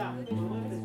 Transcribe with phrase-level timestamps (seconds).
[0.00, 0.79] 对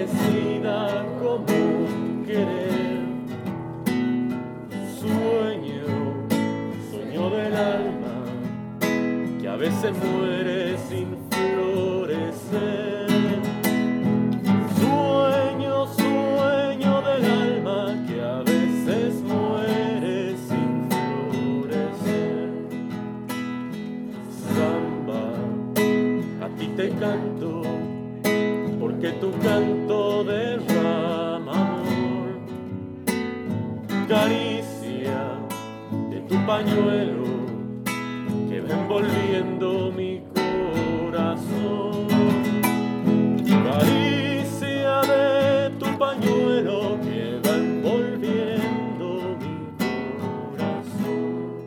[0.00, 3.00] parecida como querer.
[4.98, 6.26] Sueño,
[6.90, 8.24] sueño del alma,
[9.40, 13.08] que a veces muere sin florecer.
[14.80, 22.50] Sueño, sueño del alma, que a veces muere sin florecer.
[24.54, 25.24] Samba,
[26.46, 27.49] a ti te canto
[29.20, 32.40] tu canto derrama amor,
[34.08, 35.38] caricia
[36.10, 37.28] de tu pañuelo
[38.48, 42.08] que va envolviendo mi corazón,
[43.68, 49.56] caricia de tu pañuelo que va envolviendo mi
[50.56, 51.58] corazón,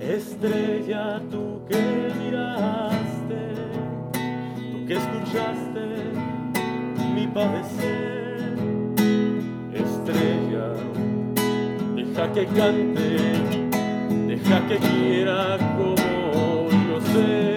[0.00, 1.82] estrella tú que
[2.18, 3.42] miraste,
[4.72, 6.15] tú que escuchaste
[7.16, 8.54] mi padecer.
[9.72, 10.68] Estrella,
[11.94, 13.16] deja que cante,
[14.28, 17.55] deja que quiera como yo sé.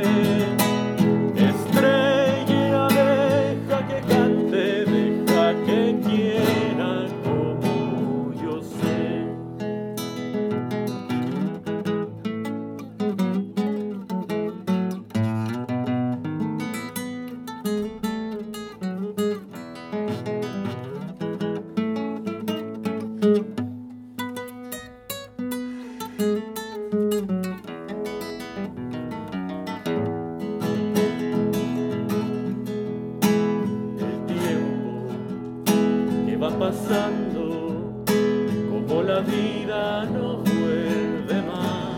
[38.70, 41.98] como la vida no vuelve más.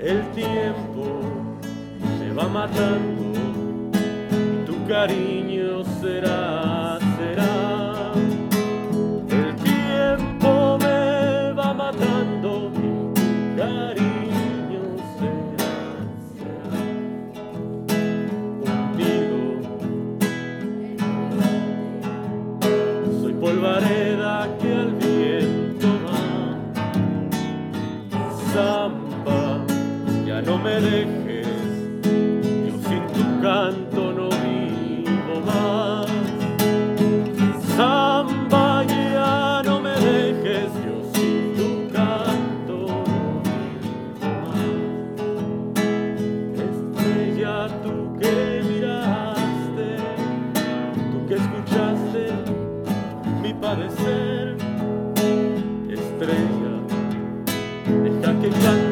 [0.00, 1.20] El tiempo
[2.18, 3.38] se va matando,
[4.32, 6.63] y tu cariño será.
[30.80, 31.46] dejes,
[32.66, 36.06] yo sin tu canto no vivo más.
[37.76, 42.76] Samba, ya no me dejes, yo sin tu canto
[43.06, 44.64] no vivo más.
[46.66, 49.88] Estrella, tú que miraste,
[51.12, 52.22] tú que escuchaste
[53.42, 54.56] mi padecer,
[55.88, 56.74] estrella,
[58.02, 58.83] deja que cante.